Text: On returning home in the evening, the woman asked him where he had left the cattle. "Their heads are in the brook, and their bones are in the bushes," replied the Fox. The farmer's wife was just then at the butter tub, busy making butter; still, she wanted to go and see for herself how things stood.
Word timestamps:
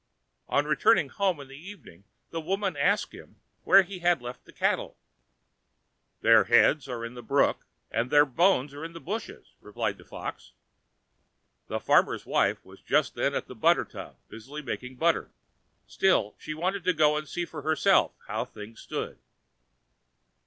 On 0.49 0.65
returning 0.65 1.09
home 1.09 1.39
in 1.39 1.47
the 1.47 1.55
evening, 1.55 2.05
the 2.31 2.41
woman 2.41 2.75
asked 2.75 3.11
him 3.13 3.39
where 3.61 3.83
he 3.83 3.99
had 3.99 4.19
left 4.19 4.45
the 4.45 4.51
cattle. 4.51 4.97
"Their 6.21 6.45
heads 6.45 6.89
are 6.89 7.05
in 7.05 7.13
the 7.13 7.21
brook, 7.21 7.67
and 7.91 8.09
their 8.09 8.25
bones 8.25 8.73
are 8.73 8.83
in 8.83 8.93
the 8.93 8.99
bushes," 8.99 9.53
replied 9.59 9.99
the 9.99 10.03
Fox. 10.03 10.53
The 11.67 11.79
farmer's 11.79 12.25
wife 12.25 12.65
was 12.65 12.81
just 12.81 13.13
then 13.13 13.35
at 13.35 13.45
the 13.45 13.53
butter 13.53 13.85
tub, 13.85 14.17
busy 14.27 14.63
making 14.63 14.95
butter; 14.95 15.29
still, 15.85 16.33
she 16.39 16.55
wanted 16.55 16.83
to 16.85 16.93
go 16.93 17.15
and 17.15 17.27
see 17.29 17.45
for 17.45 17.61
herself 17.61 18.15
how 18.25 18.43
things 18.43 18.81
stood. 18.81 19.19